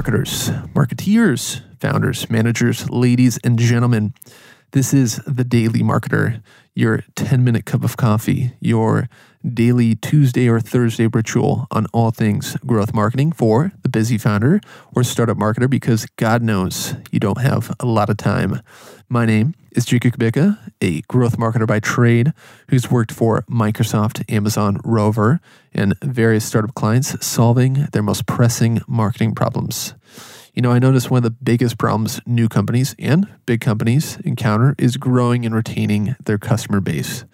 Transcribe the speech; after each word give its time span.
marketers, 0.00 0.48
marketeers, 0.74 1.60
founders, 1.78 2.30
managers, 2.30 2.88
ladies 2.88 3.38
and 3.44 3.58
gentlemen. 3.58 4.14
This 4.72 4.94
is 4.94 5.16
the 5.26 5.42
Daily 5.42 5.80
Marketer, 5.80 6.44
your 6.76 7.02
10 7.16 7.42
minute 7.42 7.64
cup 7.64 7.82
of 7.82 7.96
coffee, 7.96 8.52
your 8.60 9.08
daily 9.44 9.96
Tuesday 9.96 10.48
or 10.48 10.60
Thursday 10.60 11.08
ritual 11.08 11.66
on 11.72 11.86
all 11.92 12.12
things 12.12 12.56
growth 12.64 12.94
marketing 12.94 13.32
for 13.32 13.72
the 13.82 13.88
busy 13.88 14.16
founder 14.16 14.60
or 14.94 15.02
startup 15.02 15.36
marketer 15.36 15.68
because 15.68 16.06
God 16.14 16.40
knows 16.42 16.94
you 17.10 17.18
don't 17.18 17.40
have 17.40 17.74
a 17.80 17.84
lot 17.86 18.10
of 18.10 18.16
time. 18.16 18.60
My 19.08 19.26
name 19.26 19.56
is 19.72 19.86
Jakub 19.86 20.12
Kubicka, 20.12 20.56
a 20.80 21.00
growth 21.02 21.36
marketer 21.36 21.66
by 21.66 21.80
trade 21.80 22.32
who's 22.68 22.92
worked 22.92 23.10
for 23.10 23.42
Microsoft, 23.50 24.22
Amazon, 24.32 24.80
Rover, 24.84 25.40
and 25.74 25.98
various 26.00 26.44
startup 26.44 26.74
clients 26.76 27.26
solving 27.26 27.88
their 27.90 28.04
most 28.04 28.24
pressing 28.26 28.82
marketing 28.86 29.34
problems. 29.34 29.94
You 30.54 30.62
know, 30.62 30.72
I 30.72 30.78
notice 30.78 31.08
one 31.08 31.18
of 31.18 31.22
the 31.22 31.30
biggest 31.30 31.78
problems 31.78 32.20
new 32.26 32.48
companies 32.48 32.94
and 32.98 33.28
big 33.46 33.60
companies 33.60 34.18
encounter 34.24 34.74
is 34.78 34.96
growing 34.96 35.46
and 35.46 35.54
retaining 35.54 36.16
their 36.24 36.38
customer 36.38 36.80
base. 36.80 37.24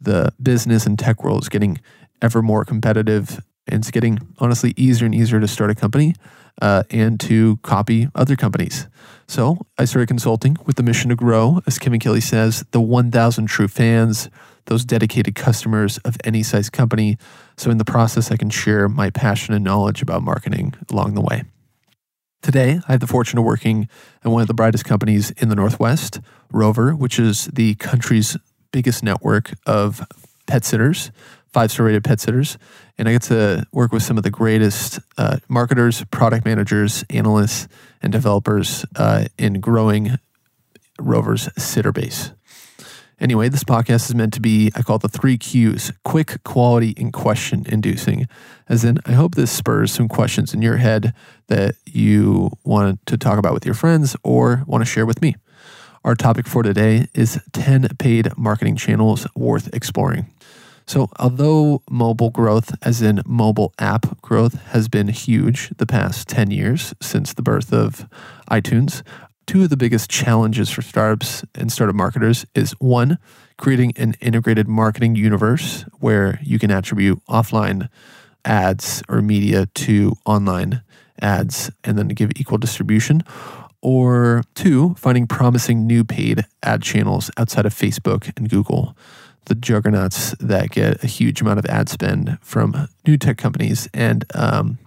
The 0.00 0.32
business 0.40 0.86
and 0.86 0.98
tech 0.98 1.24
world 1.24 1.42
is 1.42 1.48
getting 1.48 1.80
ever 2.20 2.40
more 2.40 2.64
competitive, 2.64 3.40
and 3.66 3.80
it's 3.80 3.90
getting 3.90 4.20
honestly 4.38 4.74
easier 4.76 5.06
and 5.06 5.14
easier 5.14 5.40
to 5.40 5.48
start 5.48 5.70
a 5.70 5.74
company 5.74 6.14
uh, 6.60 6.84
and 6.90 7.18
to 7.20 7.56
copy 7.58 8.08
other 8.14 8.36
companies. 8.36 8.86
So 9.26 9.58
I 9.78 9.84
started 9.84 10.06
consulting 10.06 10.56
with 10.64 10.76
the 10.76 10.82
mission 10.82 11.08
to 11.10 11.16
grow, 11.16 11.60
as 11.66 11.78
Kevin 11.78 12.00
Kelly 12.00 12.20
says, 12.20 12.64
the 12.70 12.80
1,000 12.80 13.46
true 13.46 13.68
fans, 13.68 14.28
those 14.66 14.84
dedicated 14.84 15.34
customers 15.34 15.98
of 15.98 16.16
any 16.22 16.42
size 16.42 16.70
company. 16.70 17.18
So 17.56 17.70
in 17.70 17.78
the 17.78 17.84
process, 17.84 18.30
I 18.30 18.36
can 18.36 18.50
share 18.50 18.88
my 18.88 19.10
passion 19.10 19.54
and 19.54 19.64
knowledge 19.64 20.02
about 20.02 20.22
marketing 20.22 20.74
along 20.90 21.14
the 21.14 21.20
way. 21.20 21.44
Today, 22.42 22.80
I 22.88 22.92
have 22.92 23.00
the 23.00 23.06
fortune 23.06 23.38
of 23.38 23.44
working 23.44 23.88
at 24.24 24.30
one 24.30 24.42
of 24.42 24.48
the 24.48 24.54
brightest 24.54 24.84
companies 24.84 25.30
in 25.30 25.48
the 25.48 25.54
Northwest, 25.54 26.20
Rover, 26.50 26.92
which 26.94 27.18
is 27.18 27.46
the 27.46 27.76
country's 27.76 28.36
biggest 28.72 29.02
network 29.02 29.52
of 29.64 30.04
pet 30.46 30.64
sitters 30.64 31.12
five 31.52 31.70
star 31.70 31.86
rated 31.86 32.04
pet 32.04 32.20
sitters. 32.20 32.58
And 32.98 33.08
I 33.08 33.12
get 33.12 33.22
to 33.22 33.66
work 33.72 33.92
with 33.92 34.02
some 34.02 34.16
of 34.16 34.22
the 34.22 34.30
greatest 34.30 35.00
uh, 35.18 35.38
marketers, 35.48 36.04
product 36.10 36.44
managers, 36.44 37.04
analysts, 37.10 37.68
and 38.02 38.12
developers 38.12 38.84
uh, 38.96 39.26
in 39.38 39.60
growing 39.60 40.18
Rover's 40.98 41.48
sitter 41.62 41.92
base. 41.92 42.32
Anyway, 43.22 43.48
this 43.48 43.62
podcast 43.62 44.08
is 44.08 44.16
meant 44.16 44.32
to 44.32 44.40
be, 44.40 44.72
I 44.74 44.82
call 44.82 44.96
it 44.96 45.02
the 45.02 45.08
three 45.08 45.38
Qs 45.38 45.92
quick, 46.04 46.42
quality, 46.42 46.92
and 46.96 47.12
question 47.12 47.64
inducing. 47.68 48.26
As 48.68 48.84
in, 48.84 48.98
I 49.06 49.12
hope 49.12 49.36
this 49.36 49.52
spurs 49.52 49.92
some 49.92 50.08
questions 50.08 50.52
in 50.52 50.60
your 50.60 50.78
head 50.78 51.14
that 51.46 51.76
you 51.86 52.50
want 52.64 52.98
to 53.06 53.16
talk 53.16 53.38
about 53.38 53.54
with 53.54 53.64
your 53.64 53.76
friends 53.76 54.16
or 54.24 54.64
want 54.66 54.82
to 54.82 54.90
share 54.90 55.06
with 55.06 55.22
me. 55.22 55.36
Our 56.04 56.16
topic 56.16 56.48
for 56.48 56.64
today 56.64 57.06
is 57.14 57.40
10 57.52 57.90
paid 57.96 58.36
marketing 58.36 58.74
channels 58.74 59.24
worth 59.36 59.72
exploring. 59.72 60.26
So, 60.88 61.08
although 61.20 61.84
mobile 61.88 62.30
growth, 62.30 62.74
as 62.82 63.02
in 63.02 63.22
mobile 63.24 63.72
app 63.78 64.20
growth, 64.20 64.60
has 64.70 64.88
been 64.88 65.06
huge 65.06 65.70
the 65.76 65.86
past 65.86 66.26
10 66.26 66.50
years 66.50 66.92
since 67.00 67.32
the 67.32 67.42
birth 67.42 67.72
of 67.72 68.08
iTunes, 68.50 69.04
two 69.46 69.64
of 69.64 69.70
the 69.70 69.76
biggest 69.76 70.10
challenges 70.10 70.70
for 70.70 70.82
startups 70.82 71.44
and 71.54 71.70
startup 71.70 71.94
marketers 71.94 72.46
is 72.54 72.72
one, 72.72 73.18
creating 73.58 73.92
an 73.96 74.14
integrated 74.20 74.68
marketing 74.68 75.14
universe 75.16 75.84
where 76.00 76.40
you 76.42 76.58
can 76.58 76.70
attribute 76.70 77.20
offline 77.28 77.88
ads 78.44 79.02
or 79.08 79.22
media 79.22 79.66
to 79.74 80.14
online 80.26 80.82
ads 81.20 81.70
and 81.84 81.98
then 81.98 82.08
give 82.08 82.30
equal 82.36 82.58
distribution. 82.58 83.22
Or 83.80 84.44
two, 84.54 84.94
finding 84.94 85.26
promising 85.26 85.86
new 85.86 86.04
paid 86.04 86.44
ad 86.62 86.82
channels 86.82 87.30
outside 87.36 87.66
of 87.66 87.74
Facebook 87.74 88.32
and 88.36 88.48
Google 88.48 88.96
the 89.46 89.54
juggernauts 89.54 90.34
that 90.38 90.70
get 90.70 91.02
a 91.02 91.06
huge 91.06 91.40
amount 91.40 91.58
of 91.58 91.66
ad 91.66 91.88
spend 91.88 92.38
from 92.42 92.88
new 93.06 93.16
tech 93.16 93.38
companies 93.38 93.88
and 93.92 94.24
um, 94.34 94.78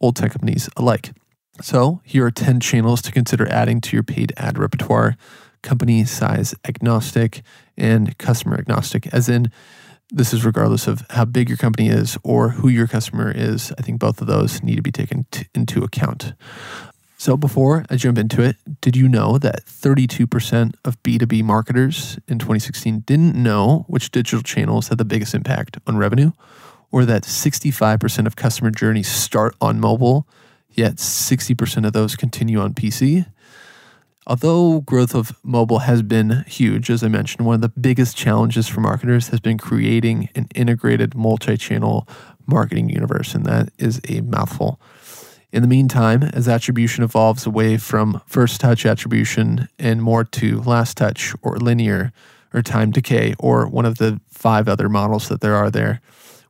old 0.00 0.16
tech 0.16 0.32
companies 0.32 0.68
alike. 0.76 1.12
So, 1.60 2.00
here 2.04 2.26
are 2.26 2.32
10 2.32 2.58
channels 2.60 3.00
to 3.02 3.12
consider 3.12 3.48
adding 3.48 3.80
to 3.82 3.96
your 3.96 4.02
paid 4.02 4.32
ad 4.36 4.58
repertoire 4.58 5.16
company 5.62 6.04
size 6.04 6.54
agnostic 6.64 7.42
and 7.76 8.16
customer 8.18 8.56
agnostic, 8.56 9.06
as 9.14 9.28
in, 9.28 9.50
this 10.10 10.34
is 10.34 10.44
regardless 10.44 10.86
of 10.86 11.04
how 11.10 11.24
big 11.24 11.48
your 11.48 11.56
company 11.56 11.88
is 11.88 12.18
or 12.22 12.50
who 12.50 12.68
your 12.68 12.86
customer 12.86 13.32
is. 13.34 13.72
I 13.78 13.82
think 13.82 13.98
both 13.98 14.20
of 14.20 14.26
those 14.26 14.62
need 14.62 14.76
to 14.76 14.82
be 14.82 14.92
taken 14.92 15.26
t- 15.30 15.46
into 15.54 15.82
account. 15.82 16.34
So, 17.16 17.36
before 17.36 17.86
I 17.88 17.96
jump 17.96 18.18
into 18.18 18.42
it, 18.42 18.56
did 18.80 18.96
you 18.96 19.08
know 19.08 19.38
that 19.38 19.64
32% 19.64 20.74
of 20.84 21.02
B2B 21.02 21.42
marketers 21.42 22.18
in 22.26 22.38
2016 22.38 23.00
didn't 23.06 23.34
know 23.34 23.84
which 23.88 24.10
digital 24.10 24.42
channels 24.42 24.88
had 24.88 24.98
the 24.98 25.04
biggest 25.04 25.34
impact 25.34 25.78
on 25.86 25.96
revenue? 25.96 26.32
Or 26.90 27.04
that 27.04 27.22
65% 27.22 28.26
of 28.26 28.36
customer 28.36 28.70
journeys 28.70 29.08
start 29.08 29.54
on 29.60 29.80
mobile, 29.80 30.28
yet 30.76 30.96
60% 30.96 31.86
of 31.86 31.92
those 31.92 32.16
continue 32.16 32.60
on 32.60 32.74
PC? 32.74 33.26
Although 34.26 34.80
growth 34.80 35.14
of 35.14 35.38
mobile 35.42 35.80
has 35.80 36.02
been 36.02 36.44
huge, 36.46 36.88
as 36.88 37.02
I 37.02 37.08
mentioned, 37.08 37.46
one 37.46 37.56
of 37.56 37.60
the 37.60 37.68
biggest 37.68 38.16
challenges 38.16 38.66
for 38.66 38.80
marketers 38.80 39.28
has 39.28 39.40
been 39.40 39.58
creating 39.58 40.30
an 40.34 40.48
integrated 40.54 41.14
multi 41.14 41.58
channel 41.58 42.08
marketing 42.46 42.88
universe, 42.88 43.34
and 43.34 43.44
that 43.44 43.68
is 43.78 44.00
a 44.08 44.22
mouthful. 44.22 44.80
In 45.52 45.62
the 45.62 45.68
meantime, 45.68 46.22
as 46.22 46.48
attribution 46.48 47.04
evolves 47.04 47.46
away 47.46 47.76
from 47.76 48.20
first 48.26 48.60
touch 48.60 48.84
attribution 48.86 49.68
and 49.78 50.02
more 50.02 50.24
to 50.24 50.60
last 50.62 50.96
touch 50.96 51.34
or 51.42 51.58
linear 51.58 52.12
or 52.52 52.62
time 52.62 52.90
decay 52.90 53.34
or 53.38 53.66
one 53.68 53.84
of 53.84 53.98
the 53.98 54.20
five 54.30 54.68
other 54.68 54.88
models 54.88 55.28
that 55.28 55.42
there 55.42 55.54
are 55.54 55.70
there, 55.70 56.00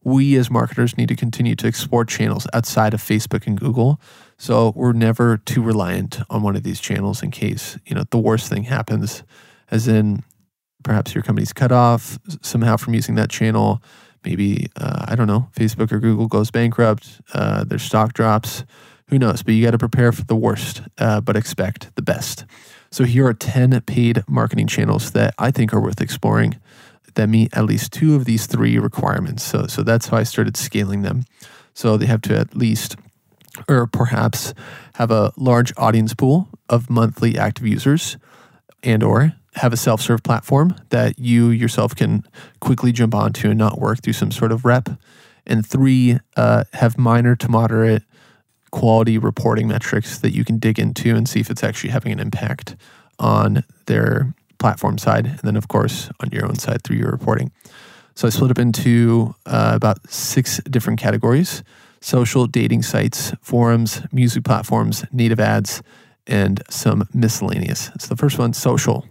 we 0.05 0.37
as 0.37 0.51
marketers 0.51 0.97
need 0.97 1.09
to 1.09 1.17
continue 1.17 1.57
to 1.57 1.67
explore 1.67 2.05
channels 2.05 2.47
outside 2.53 2.95
of 2.95 3.01
Facebook 3.01 3.47
and 3.47 3.59
Google. 3.59 4.01
So 4.39 4.73
we're 4.77 4.93
never 4.93 5.39
too 5.39 5.63
reliant 5.63 6.21
on 6.31 6.43
one 6.43 6.57
of 6.57 6.63
these 6.63 6.81
channels 6.81 7.23
in 7.23 7.31
case, 7.31 7.79
you 7.87 7.95
know, 7.95 8.05
the 8.11 8.19
worst 8.19 8.49
thing 8.49 8.65
happens, 8.65 9.23
as 9.71 9.89
in 9.89 10.23
perhaps 10.83 11.15
your 11.15 11.23
company's 11.23 11.53
cut 11.53 11.73
off 11.73 12.19
somehow 12.43 12.77
from 12.77 12.95
using 12.95 13.15
that 13.15 13.31
channel. 13.31 13.83
Maybe, 14.25 14.69
uh, 14.77 15.07
I 15.09 15.15
don't 15.15 15.27
know, 15.27 15.49
Facebook 15.57 15.93
or 15.93 15.99
Google 15.99 16.29
goes 16.29 16.51
bankrupt, 16.51 17.21
uh, 17.33 17.65
their 17.65 17.79
stock 17.79 18.13
drops 18.13 18.65
who 19.09 19.19
knows? 19.19 19.43
But 19.43 19.55
you 19.55 19.65
got 19.65 19.73
to 19.73 19.79
prepare 19.79 20.13
for 20.13 20.25
the 20.25 20.37
worst, 20.37 20.83
uh, 20.99 21.21
but 21.21 21.37
expect 21.37 21.95
the 21.95 22.03
best. 22.03 22.45
So 22.91 23.05
here 23.05 23.27
are 23.27 23.35
10 23.35 23.81
paid 23.83 24.23
marketing 24.29 24.67
channels 24.67 25.11
that 25.13 25.35
I 25.39 25.51
think 25.51 25.75
are 25.75 25.81
worth 25.81 26.01
exploring 26.01 26.57
that 27.15 27.29
meet 27.29 27.57
at 27.57 27.65
least 27.65 27.93
two 27.93 28.15
of 28.15 28.25
these 28.25 28.47
three 28.47 28.79
requirements. 28.79 29.43
So, 29.43 29.67
so 29.67 29.83
that's 29.83 30.09
how 30.09 30.17
I 30.17 30.23
started 30.23 30.57
scaling 30.57 31.03
them. 31.03 31.25
So 31.75 31.97
they 31.97 32.07
have 32.07 32.23
to 32.23 32.37
at 32.39 32.57
least, 32.57 32.97
or 33.69 33.87
perhaps 33.87 34.55
have 34.95 35.11
a 35.11 35.33
large 35.37 35.73
audience 35.77 36.15
pool 36.15 36.49
of 36.69 36.91
monthly 36.91 37.39
active 37.39 37.67
users 37.67 38.17
and 38.83 39.03
or 39.03 39.35
have 39.57 39.73
a 39.73 39.77
self-serve 39.77 40.23
platform 40.23 40.75
that 40.91 41.19
you 41.19 41.51
yourself 41.51 41.95
can 41.95 42.25
quickly 42.61 42.93
jump 42.93 43.15
onto 43.15 43.51
and 43.51 43.59
not 43.59 43.79
work 43.79 44.03
through 44.03 44.13
some 44.13 44.31
sort 44.31 44.53
of 44.53 44.65
rep. 44.65 44.89
And 45.47 45.65
three, 45.65 46.19
uh, 46.37 46.65
have 46.73 46.99
minor 46.99 47.37
to 47.37 47.49
moderate 47.49 48.03
quality 48.71 49.19
reporting 49.19 49.69
metrics 49.69 50.19
that 50.19 50.33
you 50.33 50.45
can 50.45 50.59
dig 50.59 50.79
into 50.79 51.15
and 51.15 51.29
see 51.29 51.39
if 51.39 51.51
it's 51.51 51.63
actually 51.63 51.91
having 51.91 52.13
an 52.13 52.19
impact 52.19 52.75
on 53.21 53.63
their 53.87 54.35
platform 54.65 54.97
side. 54.97 55.27
And 55.27 55.41
then, 55.41 55.57
of 55.57 55.69
course, 55.69 56.09
on 56.21 56.31
your 56.33 56.47
own 56.47 56.55
side 56.55 56.83
through 56.83 56.97
your 56.97 57.11
reporting. 57.11 57.53
So 58.15 58.27
I 58.27 58.31
split 58.31 58.51
up 58.51 58.59
into 58.59 59.35
uh, 59.45 59.73
about 59.75 59.99
six 60.11 60.59
different 60.71 60.99
categories 60.99 61.63
social, 62.01 62.47
dating 62.47 62.83
sites, 62.83 63.33
forums, 63.43 64.01
music 64.11 64.43
platforms, 64.43 65.05
native 65.13 65.41
ads, 65.41 65.83
and 66.27 66.63
some 66.71 67.07
miscellaneous. 67.13 67.91
So 67.99 68.09
the 68.09 68.17
first 68.17 68.39
one, 68.39 68.55
social. 68.55 69.07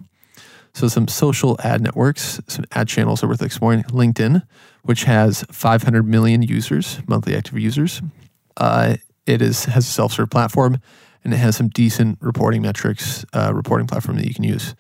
So 0.74 0.88
some 0.88 1.08
social 1.08 1.56
ad 1.64 1.82
networks, 1.82 2.40
some 2.48 2.66
ad 2.72 2.88
channels 2.88 3.24
are 3.24 3.28
worth 3.28 3.44
exploring. 3.44 3.84
LinkedIn, 3.84 4.42
which 4.82 5.04
has 5.04 5.44
500 5.52 6.04
million 6.04 6.42
users, 6.42 7.00
monthly 7.08 7.36
active 7.36 7.60
users. 7.60 8.02
Uh, 8.58 8.96
it 9.28 9.40
is 9.42 9.66
has 9.66 9.88
a 9.88 9.92
self-serve 9.92 10.32
platform 10.32 10.80
and 11.24 11.34
it 11.34 11.38
has 11.38 11.56
some 11.56 11.70
decent 11.70 12.18
reporting 12.22 12.62
metrics, 12.64 13.24
uh, 13.34 13.52
reporting 13.54 13.88
platform 13.88 14.18
that 14.18 14.28
you 14.28 14.34
can 14.34 14.44
use. 14.44 14.76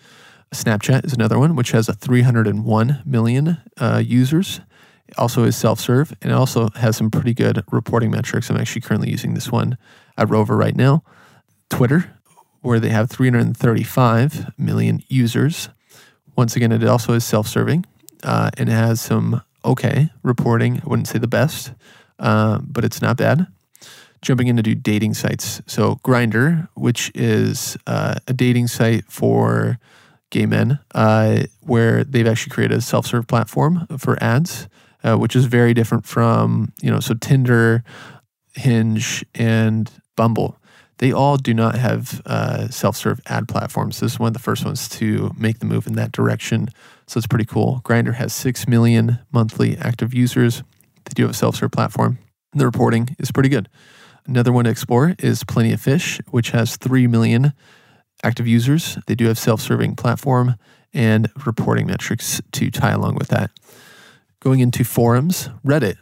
Snapchat 0.53 1.03
is 1.03 1.13
another 1.13 1.39
one, 1.39 1.55
which 1.55 1.71
has 1.71 1.89
a 1.89 1.93
301 1.93 3.01
million 3.05 3.57
uh, 3.77 4.01
users. 4.05 4.61
It 5.07 5.17
also 5.17 5.43
is 5.43 5.57
self 5.57 5.79
serve 5.79 6.15
and 6.21 6.31
it 6.31 6.35
also 6.35 6.69
has 6.75 6.95
some 6.95 7.11
pretty 7.11 7.33
good 7.33 7.63
reporting 7.71 8.11
metrics. 8.11 8.49
I'm 8.49 8.57
actually 8.57 8.81
currently 8.81 9.09
using 9.09 9.33
this 9.33 9.51
one 9.51 9.77
at 10.17 10.29
Rover 10.29 10.55
right 10.55 10.75
now. 10.75 11.03
Twitter, 11.69 12.15
where 12.61 12.79
they 12.79 12.89
have 12.89 13.09
335 13.09 14.51
million 14.57 15.03
users. 15.07 15.69
Once 16.35 16.55
again, 16.55 16.71
it 16.71 16.83
also 16.83 17.13
is 17.13 17.25
self 17.25 17.47
serving 17.47 17.85
uh, 18.23 18.51
and 18.57 18.69
it 18.69 18.73
has 18.73 19.01
some 19.01 19.41
okay 19.65 20.09
reporting. 20.21 20.81
I 20.83 20.87
wouldn't 20.87 21.07
say 21.07 21.19
the 21.19 21.27
best, 21.27 21.73
uh, 22.19 22.59
but 22.59 22.85
it's 22.85 23.01
not 23.01 23.17
bad. 23.17 23.47
Jumping 24.21 24.47
into 24.47 24.63
do 24.63 24.75
dating 24.75 25.15
sites. 25.15 25.61
So, 25.65 25.95
Grindr, 26.05 26.69
which 26.75 27.11
is 27.13 27.75
uh, 27.87 28.15
a 28.27 28.33
dating 28.33 28.67
site 28.67 29.03
for 29.09 29.79
gay 30.33 30.45
men, 30.45 30.79
uh, 30.93 31.43
where 31.61 32.03
they've 32.03 32.27
actually 32.27 32.51
created 32.51 32.77
a 32.77 32.81
self 32.81 33.05
serve 33.05 33.27
platform 33.27 33.87
for 33.97 34.21
ads, 34.21 34.67
uh, 35.03 35.15
which 35.15 35.35
is 35.35 35.45
very 35.45 35.73
different 35.73 36.05
from, 36.05 36.73
you 36.81 36.91
know, 36.91 36.99
so 36.99 37.13
Tinder, 37.13 37.83
Hinge, 38.55 39.23
and 39.33 39.89
Bumble 40.17 40.59
they 41.03 41.11
all 41.11 41.35
do 41.35 41.53
not 41.53 41.75
have 41.75 42.21
uh, 42.25 42.69
self-serve 42.69 43.19
ad 43.25 43.47
platforms. 43.47 43.99
This 43.99 44.13
is 44.13 44.19
one 44.19 44.27
of 44.27 44.33
the 44.33 44.39
first 44.39 44.63
ones 44.63 44.87
to 44.89 45.33
make 45.37 45.59
the 45.59 45.65
move 45.65 45.87
in 45.87 45.93
that 45.93 46.13
direction. 46.13 46.69
So 47.07 47.17
it's 47.17 47.27
pretty 47.27 47.45
cool. 47.45 47.81
Grindr 47.83 48.13
has 48.13 48.33
six 48.33 48.67
million 48.67 49.19
monthly 49.31 49.77
active 49.77 50.13
users. 50.13 50.63
They 51.03 51.11
do 51.13 51.23
have 51.23 51.31
a 51.31 51.33
self-serve 51.33 51.71
platform. 51.71 52.19
The 52.53 52.65
reporting 52.65 53.15
is 53.19 53.31
pretty 53.31 53.49
good. 53.49 53.67
Another 54.25 54.53
one 54.53 54.63
to 54.65 54.71
explore 54.71 55.15
is 55.19 55.43
Plenty 55.43 55.73
of 55.73 55.81
Fish, 55.81 56.21
which 56.29 56.51
has 56.51 56.77
three 56.77 57.07
million 57.07 57.51
active 58.23 58.47
users. 58.47 58.97
They 59.07 59.15
do 59.15 59.25
have 59.27 59.37
self-serving 59.37 59.95
platform 59.95 60.55
and 60.93 61.29
reporting 61.45 61.87
metrics 61.87 62.41
to 62.53 62.71
tie 62.71 62.91
along 62.91 63.15
with 63.15 63.27
that. 63.29 63.51
Going 64.39 64.59
into 64.59 64.83
forums, 64.83 65.49
Reddit 65.65 65.97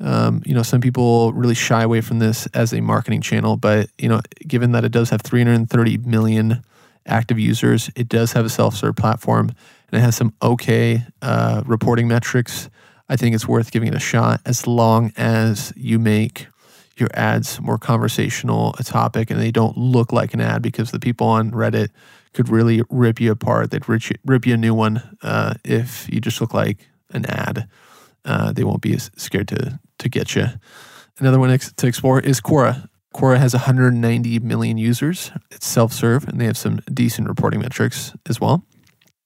um, 0.00 0.42
you 0.44 0.54
know, 0.54 0.62
some 0.62 0.80
people 0.80 1.32
really 1.32 1.54
shy 1.54 1.82
away 1.82 2.00
from 2.00 2.18
this 2.18 2.46
as 2.48 2.72
a 2.72 2.80
marketing 2.80 3.20
channel, 3.20 3.56
but 3.56 3.90
you 3.98 4.08
know, 4.08 4.20
given 4.46 4.72
that 4.72 4.84
it 4.84 4.92
does 4.92 5.10
have 5.10 5.22
330 5.22 5.98
million 5.98 6.62
active 7.06 7.38
users, 7.38 7.90
it 7.96 8.08
does 8.08 8.32
have 8.32 8.44
a 8.44 8.48
self-serve 8.48 8.96
platform, 8.96 9.48
and 9.48 9.98
it 9.98 10.00
has 10.00 10.16
some 10.16 10.34
okay 10.42 11.04
uh, 11.22 11.62
reporting 11.66 12.08
metrics. 12.08 12.68
I 13.08 13.16
think 13.16 13.34
it's 13.34 13.46
worth 13.46 13.70
giving 13.70 13.88
it 13.88 13.94
a 13.94 14.00
shot 14.00 14.40
as 14.44 14.66
long 14.66 15.12
as 15.16 15.72
you 15.76 15.98
make 15.98 16.48
your 16.96 17.10
ads 17.14 17.60
more 17.60 17.78
conversational, 17.78 18.74
a 18.78 18.84
topic, 18.84 19.30
and 19.30 19.40
they 19.40 19.50
don't 19.50 19.76
look 19.76 20.12
like 20.12 20.34
an 20.34 20.40
ad 20.40 20.62
because 20.62 20.90
the 20.90 20.98
people 20.98 21.26
on 21.26 21.50
Reddit 21.50 21.90
could 22.32 22.48
really 22.48 22.82
rip 22.90 23.20
you 23.20 23.32
apart. 23.32 23.70
They'd 23.70 23.88
rip 23.88 24.46
you, 24.46 24.54
a 24.54 24.56
new 24.56 24.74
one 24.74 25.02
uh, 25.22 25.54
if 25.64 26.08
you 26.12 26.20
just 26.20 26.40
look 26.40 26.54
like 26.54 26.88
an 27.10 27.26
ad. 27.26 27.68
Uh, 28.24 28.52
they 28.52 28.64
won't 28.64 28.82
be 28.82 28.94
as 28.94 29.10
scared 29.16 29.48
to 29.48 29.78
to 29.98 30.08
get 30.08 30.34
you. 30.34 30.46
Another 31.18 31.38
one 31.38 31.56
to 31.58 31.86
explore 31.86 32.20
is 32.20 32.40
Quora. 32.40 32.88
Quora 33.14 33.38
has 33.38 33.54
190 33.54 34.40
million 34.40 34.76
users. 34.76 35.30
It's 35.50 35.66
self 35.66 35.92
serve 35.92 36.28
and 36.28 36.38
they 36.40 36.44
have 36.44 36.58
some 36.58 36.80
decent 36.92 37.28
reporting 37.28 37.60
metrics 37.60 38.12
as 38.28 38.40
well. 38.40 38.66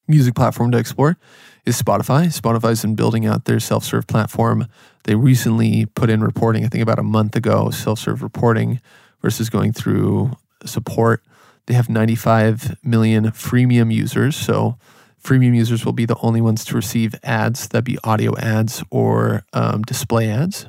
Music 0.07 0.33
platform 0.33 0.71
to 0.71 0.77
explore 0.77 1.17
is 1.65 1.81
Spotify. 1.81 2.27
Spotify's 2.27 2.81
been 2.81 2.95
building 2.95 3.25
out 3.25 3.45
their 3.45 3.59
self 3.59 3.83
serve 3.83 4.07
platform. 4.07 4.67
They 5.03 5.15
recently 5.15 5.85
put 5.85 6.09
in 6.09 6.23
reporting, 6.23 6.63
I 6.65 6.67
think 6.67 6.83
about 6.83 6.99
a 6.99 7.03
month 7.03 7.35
ago, 7.35 7.69
self 7.69 7.99
serve 7.99 8.21
reporting 8.21 8.79
versus 9.21 9.49
going 9.49 9.73
through 9.73 10.37
support. 10.65 11.23
They 11.67 11.73
have 11.73 11.89
95 11.89 12.77
million 12.83 13.25
freemium 13.25 13.93
users. 13.93 14.35
So 14.35 14.77
Freemium 15.23 15.55
users 15.55 15.85
will 15.85 15.93
be 15.93 16.05
the 16.05 16.17
only 16.21 16.41
ones 16.41 16.65
to 16.65 16.75
receive 16.75 17.13
ads 17.23 17.67
that 17.69 17.83
be 17.83 17.97
audio 18.03 18.35
ads 18.37 18.83
or 18.89 19.43
um, 19.53 19.83
display 19.83 20.29
ads. 20.29 20.65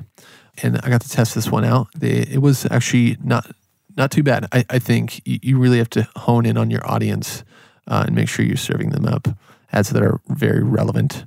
And 0.62 0.78
I 0.82 0.90
got 0.90 1.00
to 1.00 1.08
test 1.08 1.34
this 1.34 1.50
one 1.50 1.64
out. 1.64 1.88
They, 1.96 2.18
it 2.18 2.42
was 2.42 2.66
actually 2.70 3.16
not 3.22 3.50
not 3.94 4.10
too 4.10 4.22
bad. 4.22 4.46
I, 4.52 4.64
I 4.70 4.78
think 4.78 5.20
you, 5.26 5.38
you 5.42 5.58
really 5.58 5.78
have 5.78 5.90
to 5.90 6.08
hone 6.16 6.46
in 6.46 6.56
on 6.56 6.70
your 6.70 6.80
audience 6.90 7.44
uh, 7.86 8.04
and 8.06 8.14
make 8.16 8.28
sure 8.28 8.44
you're 8.44 8.56
serving 8.56 8.90
them 8.90 9.04
up 9.06 9.28
ads 9.72 9.90
that 9.90 10.02
are 10.02 10.20
very 10.28 10.62
relevant. 10.62 11.24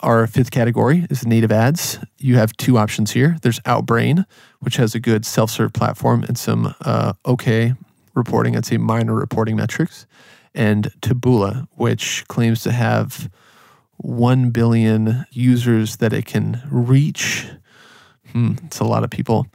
Our 0.00 0.26
fifth 0.26 0.50
category 0.50 1.06
is 1.10 1.26
native 1.26 1.52
ads. 1.52 1.98
You 2.18 2.36
have 2.36 2.56
two 2.56 2.78
options 2.78 3.10
here. 3.12 3.36
There's 3.42 3.60
Outbrain, 3.60 4.24
which 4.60 4.76
has 4.76 4.94
a 4.94 5.00
good 5.00 5.26
self 5.26 5.50
serve 5.50 5.72
platform 5.72 6.24
and 6.24 6.38
some 6.38 6.74
uh, 6.80 7.12
okay 7.26 7.74
reporting, 8.14 8.56
I'd 8.56 8.66
say 8.66 8.76
minor 8.76 9.14
reporting 9.14 9.56
metrics 9.56 10.06
and 10.54 10.90
Taboola, 11.00 11.68
which 11.74 12.26
claims 12.28 12.62
to 12.62 12.72
have 12.72 13.30
1 13.98 14.50
billion 14.50 15.26
users 15.30 15.96
that 15.96 16.12
it 16.12 16.26
can 16.26 16.62
reach. 16.70 17.48
Hmm, 18.32 18.54
it's 18.64 18.80
a 18.80 18.84
lot 18.84 19.04
of 19.04 19.10
people. 19.10 19.46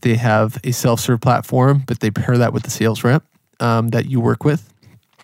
They 0.00 0.16
have 0.16 0.58
a 0.64 0.72
self 0.72 1.00
serve 1.00 1.20
platform, 1.20 1.82
but 1.86 2.00
they 2.00 2.10
pair 2.10 2.36
that 2.36 2.52
with 2.52 2.64
the 2.64 2.70
sales 2.70 3.04
rep 3.04 3.24
um, 3.60 3.88
that 3.88 4.06
you 4.06 4.20
work 4.20 4.44
with. 4.44 4.70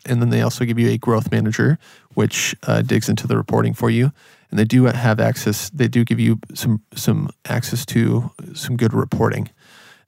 And 0.06 0.22
then 0.22 0.30
they 0.30 0.40
also 0.40 0.64
give 0.64 0.78
you 0.78 0.88
a 0.88 0.96
growth 0.96 1.30
manager, 1.30 1.78
which 2.20 2.54
uh, 2.64 2.82
digs 2.82 3.08
into 3.08 3.26
the 3.26 3.34
reporting 3.34 3.72
for 3.72 3.88
you. 3.88 4.12
And 4.50 4.58
they 4.58 4.66
do 4.66 4.84
have 4.84 5.18
access, 5.20 5.70
they 5.70 5.88
do 5.88 6.04
give 6.04 6.20
you 6.20 6.38
some, 6.52 6.82
some 6.94 7.30
access 7.46 7.86
to 7.86 8.30
some 8.52 8.76
good 8.76 8.92
reporting. 8.92 9.48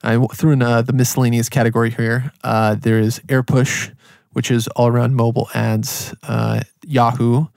I 0.03 0.23
threw 0.27 0.51
in 0.51 0.61
uh, 0.61 0.83
the 0.83 0.93
miscellaneous 0.93 1.49
category 1.49 1.89
here. 1.89 2.31
Uh, 2.43 2.75
there 2.75 2.99
is 2.99 3.19
AirPush, 3.21 3.95
which 4.33 4.51
is 4.51 4.67
all 4.75 4.89
around 4.89 5.15
mobile 5.15 5.49
ads. 5.55 6.13
Uh, 6.21 6.61
Yahoo, 6.85 7.47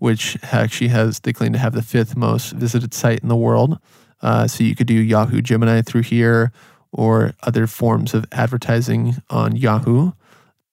which 0.00 0.36
actually 0.42 0.88
has, 0.88 1.20
they 1.20 1.32
claim 1.32 1.52
to 1.52 1.58
have 1.60 1.74
the 1.74 1.82
fifth 1.82 2.16
most 2.16 2.50
visited 2.50 2.92
site 2.92 3.20
in 3.20 3.28
the 3.28 3.36
world. 3.36 3.78
Uh, 4.22 4.48
so 4.48 4.64
you 4.64 4.74
could 4.74 4.88
do 4.88 4.94
Yahoo 4.94 5.40
Gemini 5.40 5.82
through 5.82 6.02
here 6.02 6.50
or 6.90 7.32
other 7.44 7.68
forms 7.68 8.12
of 8.12 8.26
advertising 8.32 9.22
on 9.30 9.54
Yahoo. 9.54 10.10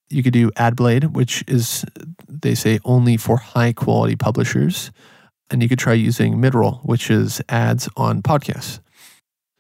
You 0.09 0.23
could 0.23 0.33
do 0.33 0.51
AdBlade, 0.51 1.13
which 1.13 1.43
is, 1.47 1.85
they 2.27 2.55
say, 2.55 2.79
only 2.85 3.17
for 3.17 3.37
high 3.37 3.73
quality 3.73 4.15
publishers. 4.15 4.91
And 5.49 5.61
you 5.61 5.69
could 5.69 5.79
try 5.79 5.93
using 5.93 6.35
Midroll, 6.35 6.83
which 6.83 7.09
is 7.09 7.41
ads 7.49 7.89
on 7.95 8.21
podcasts. 8.21 8.79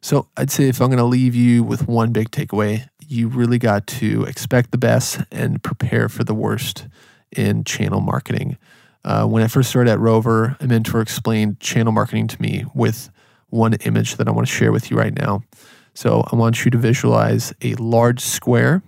So 0.01 0.27
I'd 0.37 0.51
say 0.51 0.69
if 0.69 0.81
I'm 0.81 0.87
going 0.87 0.97
to 0.97 1.03
leave 1.03 1.35
you 1.35 1.63
with 1.63 1.87
one 1.87 2.11
big 2.11 2.31
takeaway, 2.31 2.87
you 3.07 3.27
really 3.27 3.57
got 3.57 3.87
to 3.87 4.23
expect 4.23 4.71
the 4.71 4.77
best 4.77 5.21
and 5.31 5.63
prepare 5.63 6.09
for 6.09 6.23
the 6.23 6.33
worst 6.33 6.87
in 7.35 7.63
channel 7.63 8.01
marketing. 8.01 8.57
Uh, 9.03 9.25
when 9.25 9.43
I 9.43 9.47
first 9.47 9.69
started 9.69 9.91
at 9.91 9.99
Rover, 9.99 10.57
a 10.59 10.67
mentor 10.67 11.01
explained 11.01 11.59
channel 11.59 11.93
marketing 11.93 12.27
to 12.27 12.41
me 12.41 12.65
with 12.73 13.09
one 13.49 13.73
image 13.73 14.17
that 14.17 14.27
I 14.27 14.31
want 14.31 14.47
to 14.47 14.53
share 14.53 14.71
with 14.71 14.91
you 14.91 14.97
right 14.97 15.17
now. 15.17 15.43
So 15.93 16.23
I 16.31 16.35
want 16.35 16.65
you 16.65 16.71
to 16.71 16.77
visualize 16.77 17.53
a 17.61 17.75
large 17.75 18.19
square, 18.19 18.83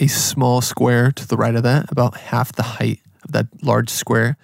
a 0.00 0.06
small 0.06 0.60
square 0.60 1.12
to 1.12 1.26
the 1.26 1.36
right 1.36 1.54
of 1.54 1.62
that, 1.62 1.90
about 1.90 2.16
half 2.16 2.52
the 2.52 2.62
height 2.62 3.00
of 3.24 3.32
that 3.32 3.46
large 3.62 3.90
square, 3.90 4.36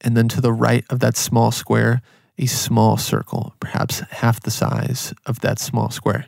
and 0.00 0.16
then 0.16 0.28
to 0.28 0.40
the 0.40 0.52
right 0.52 0.84
of 0.90 1.00
that 1.00 1.16
small 1.16 1.50
square, 1.50 2.02
a 2.38 2.46
small 2.46 2.96
circle, 2.96 3.54
perhaps 3.60 4.00
half 4.10 4.40
the 4.40 4.50
size 4.50 5.12
of 5.26 5.40
that 5.40 5.58
small 5.58 5.90
square. 5.90 6.26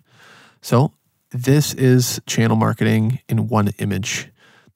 So 0.62 0.92
this 1.30 1.74
is 1.74 2.20
channel 2.26 2.56
marketing 2.56 3.20
in 3.28 3.48
one 3.48 3.68
image. 3.78 4.28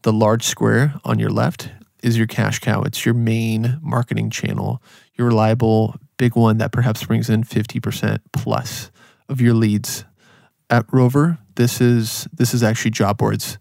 The 0.03 0.13
large 0.13 0.45
square 0.45 0.95
on 1.05 1.19
your 1.19 1.31
left 1.31 1.71
is 2.03 2.17
your 2.17 2.27
cash 2.27 2.59
cow. 2.59 2.83
It's 2.83 3.05
your 3.05 3.15
main 3.15 3.79
marketing 3.83 4.31
channel, 4.31 4.83
your 5.15 5.29
reliable 5.29 5.97
big 6.17 6.37
one 6.37 6.59
that 6.59 6.73
perhaps 6.73 7.05
brings 7.05 7.29
in 7.29 7.43
50% 7.43 8.19
plus 8.33 8.91
of 9.29 9.41
your 9.41 9.55
leads. 9.55 10.05
At 10.71 10.87
Rover, 10.93 11.39
this 11.57 11.81
is 11.81 12.27
this 12.33 12.55
is 12.55 12.63
actually 12.63 12.91
job 12.93 13.19
boards. 13.19 13.59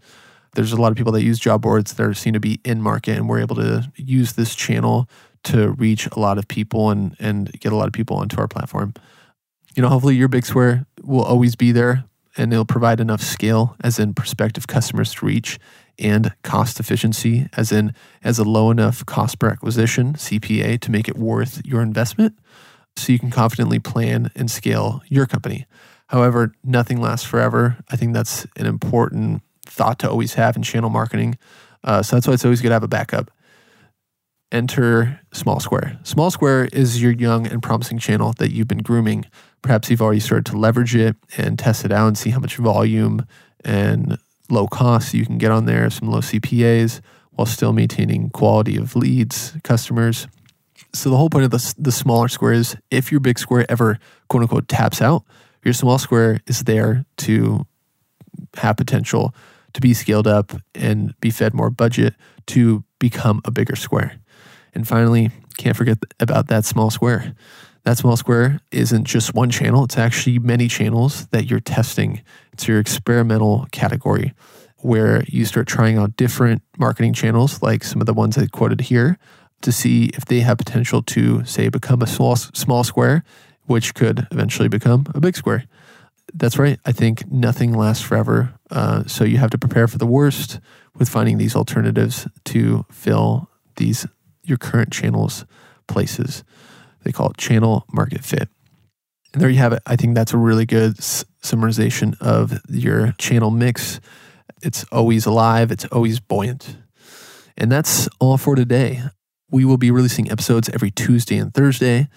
There's 0.55 0.71
a 0.71 0.81
lot 0.81 0.91
of 0.91 0.97
people 0.97 1.13
that 1.13 1.23
use 1.23 1.39
job 1.39 1.61
boards 1.61 1.93
that 1.93 2.03
are 2.03 2.13
seen 2.13 2.33
to 2.33 2.39
be 2.39 2.59
in 2.63 2.81
market 2.81 3.17
and 3.17 3.27
we're 3.27 3.41
able 3.41 3.55
to 3.55 3.91
use 3.95 4.33
this 4.33 4.55
channel 4.55 5.09
to 5.43 5.71
reach 5.71 6.07
a 6.07 6.19
lot 6.19 6.37
of 6.37 6.47
people 6.47 6.89
and 6.89 7.15
and 7.19 7.51
get 7.59 7.71
a 7.71 7.75
lot 7.75 7.87
of 7.87 7.93
people 7.93 8.17
onto 8.17 8.39
our 8.39 8.47
platform. 8.47 8.93
You 9.75 9.81
know, 9.81 9.89
hopefully 9.89 10.15
your 10.15 10.27
big 10.27 10.45
square 10.45 10.85
will 11.01 11.23
always 11.23 11.55
be 11.55 11.71
there, 11.71 12.05
and 12.37 12.53
it'll 12.53 12.65
provide 12.65 12.99
enough 12.99 13.21
scale, 13.21 13.75
as 13.83 13.99
in 13.99 14.13
prospective 14.13 14.67
customers 14.67 15.13
to 15.15 15.25
reach, 15.25 15.59
and 15.97 16.31
cost 16.43 16.79
efficiency, 16.79 17.47
as 17.53 17.71
in 17.71 17.93
as 18.23 18.39
a 18.39 18.43
low 18.43 18.71
enough 18.71 19.05
cost 19.05 19.39
per 19.39 19.49
acquisition 19.49 20.13
CPA 20.13 20.79
to 20.79 20.91
make 20.91 21.07
it 21.07 21.17
worth 21.17 21.65
your 21.65 21.81
investment, 21.81 22.37
so 22.95 23.11
you 23.11 23.19
can 23.19 23.31
confidently 23.31 23.79
plan 23.79 24.31
and 24.35 24.49
scale 24.49 25.01
your 25.07 25.25
company. 25.25 25.65
However, 26.07 26.53
nothing 26.63 27.01
lasts 27.01 27.25
forever. 27.25 27.77
I 27.89 27.95
think 27.95 28.13
that's 28.13 28.45
an 28.55 28.67
important 28.67 29.41
thought 29.73 29.99
to 29.99 30.09
always 30.09 30.35
have 30.35 30.55
in 30.55 30.63
channel 30.63 30.89
marketing. 30.89 31.37
Uh, 31.83 32.01
so 32.01 32.15
that's 32.15 32.27
why 32.27 32.33
it's 32.33 32.45
always 32.45 32.61
good 32.61 32.69
to 32.69 32.73
have 32.73 32.83
a 32.83 32.87
backup. 32.87 33.31
Enter 34.51 35.19
Small 35.33 35.59
Square. 35.59 35.99
Small 36.03 36.29
Square 36.29 36.65
is 36.73 37.01
your 37.01 37.11
young 37.11 37.47
and 37.47 37.61
promising 37.61 37.97
channel 37.97 38.33
that 38.37 38.51
you've 38.51 38.67
been 38.67 38.83
grooming 38.83 39.25
Perhaps 39.63 39.89
you've 39.89 40.01
already 40.01 40.19
started 40.19 40.45
to 40.47 40.57
leverage 40.57 40.93
it 40.93 41.15
and 41.37 41.57
test 41.57 41.85
it 41.85 41.91
out 41.91 42.07
and 42.07 42.17
see 42.17 42.29
how 42.29 42.39
much 42.39 42.57
volume 42.57 43.25
and 43.63 44.19
low 44.49 44.67
cost 44.67 45.13
you 45.13 45.25
can 45.25 45.37
get 45.37 45.51
on 45.51 45.65
there, 45.65 45.89
some 45.89 46.09
low 46.11 46.19
CPAs. 46.19 47.01
while 47.31 47.47
still 47.47 47.73
maintaining 47.73 48.29
quality 48.29 48.77
of 48.77 48.95
leads, 48.95 49.57
customers. 49.63 50.27
So 50.93 51.09
the 51.09 51.17
whole 51.17 51.31
point 51.31 51.45
of 51.45 51.51
the, 51.51 51.73
the 51.79 51.91
smaller 51.91 52.27
square 52.27 52.53
is 52.53 52.77
if 52.91 53.09
your 53.09 53.21
big 53.21 53.39
square 53.39 53.65
ever 53.69 53.97
quote 54.27 54.43
unquote 54.43 54.67
taps 54.67 55.01
out, 55.01 55.23
your 55.63 55.73
small 55.73 55.97
square 55.97 56.41
is 56.45 56.65
there 56.65 57.05
to 57.17 57.65
have 58.57 58.77
potential 58.77 59.33
to 59.73 59.81
be 59.81 59.93
scaled 59.93 60.27
up 60.27 60.53
and 60.75 61.19
be 61.19 61.29
fed 61.29 61.53
more 61.53 61.69
budget 61.69 62.15
to 62.47 62.83
become 62.99 63.41
a 63.45 63.51
bigger 63.51 63.75
square. 63.75 64.19
And 64.73 64.87
finally, 64.87 65.31
can't 65.57 65.77
forget 65.77 65.97
about 66.19 66.47
that 66.47 66.65
small 66.65 66.89
square. 66.89 67.35
That 67.83 67.97
small 67.97 68.15
square 68.15 68.61
isn't 68.71 69.03
just 69.03 69.33
one 69.33 69.49
channel, 69.49 69.83
it's 69.83 69.97
actually 69.97 70.39
many 70.39 70.67
channels 70.67 71.27
that 71.27 71.45
you're 71.45 71.59
testing. 71.59 72.21
It's 72.53 72.67
your 72.67 72.79
experimental 72.79 73.67
category 73.71 74.33
where 74.77 75.23
you 75.27 75.45
start 75.45 75.67
trying 75.67 75.97
out 75.97 76.15
different 76.15 76.61
marketing 76.77 77.13
channels, 77.13 77.61
like 77.61 77.83
some 77.83 78.01
of 78.01 78.05
the 78.05 78.13
ones 78.13 78.37
I 78.37 78.47
quoted 78.47 78.81
here, 78.81 79.17
to 79.61 79.71
see 79.71 80.11
if 80.13 80.25
they 80.25 80.41
have 80.41 80.57
potential 80.57 81.01
to, 81.03 81.43
say, 81.45 81.69
become 81.69 82.01
a 82.01 82.07
small, 82.07 82.35
small 82.35 82.83
square, 82.83 83.23
which 83.65 83.93
could 83.93 84.27
eventually 84.31 84.67
become 84.67 85.05
a 85.15 85.21
big 85.21 85.37
square. 85.37 85.65
That's 86.33 86.57
right. 86.57 86.79
I 86.85 86.91
think 86.91 87.31
nothing 87.31 87.73
lasts 87.73 88.03
forever. 88.03 88.53
Uh, 88.71 89.03
so 89.05 89.23
you 89.23 89.37
have 89.37 89.51
to 89.51 89.57
prepare 89.57 89.87
for 89.87 89.97
the 89.97 90.07
worst 90.07 90.59
with 90.95 91.09
finding 91.09 91.37
these 91.37 91.55
alternatives 91.55 92.27
to 92.45 92.85
fill 92.91 93.49
these 93.75 94.05
your 94.43 94.57
current 94.57 94.91
channels 94.91 95.45
places. 95.87 96.43
They 97.03 97.11
call 97.11 97.29
it 97.29 97.37
channel 97.37 97.85
market 97.91 98.23
fit. 98.23 98.49
And 99.33 99.41
there 99.41 99.49
you 99.49 99.59
have 99.59 99.73
it. 99.73 99.81
I 99.85 99.95
think 99.95 100.15
that's 100.15 100.33
a 100.33 100.37
really 100.37 100.65
good 100.65 100.95
summarization 100.97 102.19
of 102.21 102.59
your 102.69 103.13
channel 103.17 103.51
mix. 103.51 103.99
It's 104.61 104.85
always 104.91 105.25
alive, 105.25 105.71
it's 105.71 105.85
always 105.85 106.19
buoyant. 106.19 106.77
And 107.57 107.71
that's 107.71 108.07
all 108.19 108.37
for 108.37 108.55
today. 108.55 109.03
We 109.49 109.65
will 109.65 109.77
be 109.77 109.91
releasing 109.91 110.31
episodes 110.31 110.69
every 110.69 110.89
Tuesday 110.89 111.37
and 111.37 111.53
Thursday. 111.53 112.07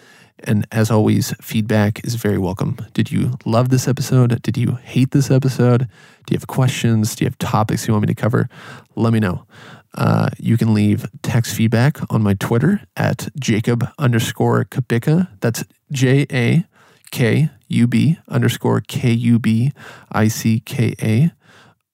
And 0.44 0.66
as 0.70 0.90
always, 0.90 1.32
feedback 1.40 2.04
is 2.04 2.14
very 2.14 2.38
welcome. 2.38 2.76
Did 2.92 3.10
you 3.10 3.38
love 3.44 3.70
this 3.70 3.88
episode? 3.88 4.42
Did 4.42 4.56
you 4.56 4.76
hate 4.82 5.10
this 5.12 5.30
episode? 5.30 5.88
Do 6.26 6.32
you 6.32 6.36
have 6.36 6.46
questions? 6.46 7.16
Do 7.16 7.24
you 7.24 7.28
have 7.28 7.38
topics 7.38 7.86
you 7.86 7.94
want 7.94 8.02
me 8.02 8.14
to 8.14 8.20
cover? 8.20 8.48
Let 8.94 9.12
me 9.12 9.20
know. 9.20 9.46
Uh, 9.94 10.28
you 10.38 10.58
can 10.58 10.74
leave 10.74 11.06
text 11.22 11.54
feedback 11.54 11.98
on 12.10 12.22
my 12.22 12.34
Twitter 12.34 12.82
at 12.96 13.28
Jakub 13.40 13.90
underscore 13.98 14.64
Kubicka. 14.66 15.28
That's 15.40 15.64
J 15.90 16.26
A 16.30 16.66
K 17.10 17.48
U 17.68 17.86
B 17.86 18.18
underscore 18.28 18.82
K 18.82 19.12
U 19.12 19.38
B 19.38 19.72
I 20.12 20.28
C 20.28 20.60
K 20.60 20.94
A. 21.00 21.30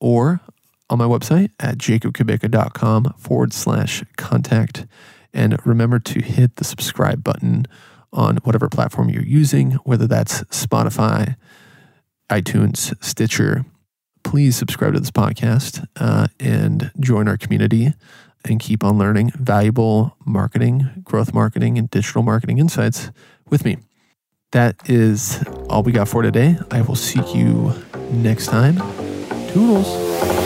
Or 0.00 0.40
on 0.90 0.98
my 0.98 1.04
website 1.04 1.50
at 1.60 1.78
jakubkubicka.com 1.78 3.14
forward 3.18 3.52
slash 3.52 4.02
contact. 4.16 4.86
And 5.32 5.64
remember 5.64 5.98
to 6.00 6.20
hit 6.20 6.56
the 6.56 6.64
subscribe 6.64 7.22
button 7.22 7.66
on 8.12 8.36
whatever 8.38 8.68
platform 8.68 9.08
you're 9.08 9.24
using, 9.24 9.72
whether 9.84 10.06
that's 10.06 10.42
Spotify, 10.44 11.36
iTunes, 12.30 12.94
Stitcher. 13.02 13.64
Please 14.22 14.56
subscribe 14.56 14.94
to 14.94 15.00
this 15.00 15.10
podcast 15.10 15.86
uh, 15.96 16.28
and 16.38 16.90
join 17.00 17.28
our 17.28 17.36
community 17.36 17.92
and 18.44 18.60
keep 18.60 18.84
on 18.84 18.98
learning 18.98 19.30
valuable 19.36 20.16
marketing, 20.24 20.90
growth 21.04 21.32
marketing, 21.34 21.78
and 21.78 21.90
digital 21.90 22.22
marketing 22.22 22.58
insights 22.58 23.10
with 23.48 23.64
me. 23.64 23.78
That 24.52 24.76
is 24.88 25.42
all 25.70 25.82
we 25.82 25.92
got 25.92 26.08
for 26.08 26.22
today. 26.22 26.58
I 26.70 26.82
will 26.82 26.96
see 26.96 27.22
you 27.32 27.72
next 28.10 28.46
time. 28.46 28.76
Toodles. 29.52 30.41